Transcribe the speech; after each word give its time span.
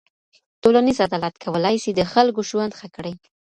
ټولنیز 0.61 0.97
عدالت 1.07 1.35
کولای 1.43 1.75
سي 1.83 1.91
د 1.95 2.01
خلګو 2.11 2.41
ژوند 2.49 2.71
ښه 2.79 2.87
کړي. 2.95 3.13